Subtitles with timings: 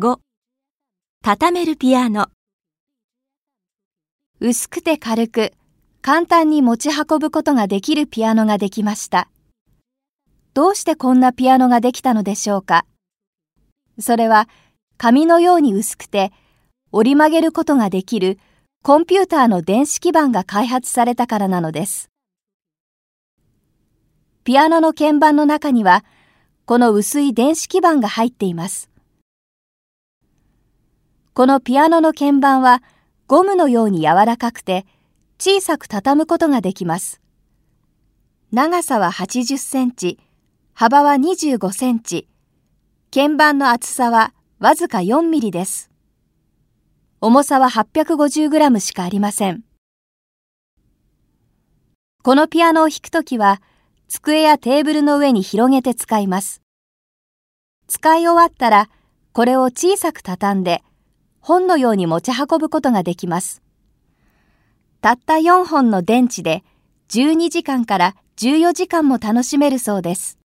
[0.00, 0.18] 5.
[1.22, 2.28] 畳めるピアノ。
[4.40, 5.52] 薄くて軽く、
[6.00, 9.28] 簡単に持ち運ぶことができるピアノができました。
[10.54, 12.86] どうしてこんなピアノができたのでしょうか
[13.98, 14.48] それは、
[14.96, 16.32] 紙のように薄くて、
[16.92, 18.38] 折り曲げることができる
[18.82, 22.08] コンピューターの電子基板が開発されたからなのです。
[24.44, 26.06] ピアノの鍵盤の中には、
[26.64, 28.89] この薄い電子基板が入っています。
[31.32, 32.82] このピアノの鍵盤は
[33.26, 34.86] ゴムのように柔らかくて
[35.38, 37.20] 小さく畳むことができます。
[38.52, 40.18] 長さは80センチ、
[40.74, 42.26] 幅は25センチ、
[43.12, 45.90] 鍵盤の厚さはわずか4ミリです。
[47.20, 49.62] 重さは850グラムしかありません。
[52.22, 53.62] このピアノを弾くときは、
[54.08, 56.60] 机やテーブルの上に広げて使います。
[57.88, 58.90] 使い終わったら、
[59.32, 60.82] これを小さく畳んで、
[61.40, 63.62] 本のように持ち運ぶことができます。
[65.00, 66.62] たった4本の電池で
[67.08, 70.39] 12時間から14時間も楽しめるそうです。